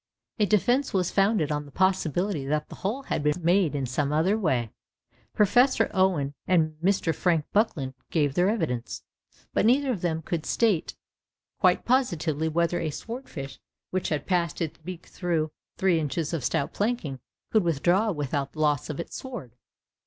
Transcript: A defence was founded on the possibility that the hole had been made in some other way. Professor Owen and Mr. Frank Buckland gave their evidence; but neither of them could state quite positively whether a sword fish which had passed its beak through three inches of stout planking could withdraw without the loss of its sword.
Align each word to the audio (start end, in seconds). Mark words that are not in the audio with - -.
A 0.39 0.47
defence 0.47 0.93
was 0.95 1.11
founded 1.11 1.51
on 1.51 1.67
the 1.67 1.71
possibility 1.71 2.43
that 2.47 2.69
the 2.69 2.77
hole 2.81 3.03
had 3.03 3.21
been 3.21 3.39
made 3.43 3.75
in 3.75 3.85
some 3.85 4.11
other 4.11 4.35
way. 4.35 4.71
Professor 5.35 5.91
Owen 5.93 6.33
and 6.47 6.75
Mr. 6.83 7.13
Frank 7.13 7.45
Buckland 7.53 7.93
gave 8.09 8.33
their 8.33 8.49
evidence; 8.49 9.03
but 9.53 9.63
neither 9.63 9.91
of 9.91 10.01
them 10.01 10.23
could 10.23 10.43
state 10.47 10.95
quite 11.59 11.85
positively 11.85 12.49
whether 12.49 12.79
a 12.79 12.89
sword 12.89 13.29
fish 13.29 13.59
which 13.91 14.09
had 14.09 14.25
passed 14.25 14.59
its 14.59 14.79
beak 14.79 15.05
through 15.05 15.51
three 15.77 15.99
inches 15.99 16.33
of 16.33 16.43
stout 16.43 16.73
planking 16.73 17.19
could 17.51 17.63
withdraw 17.63 18.11
without 18.11 18.53
the 18.53 18.59
loss 18.59 18.89
of 18.89 18.99
its 18.99 19.15
sword. 19.15 19.55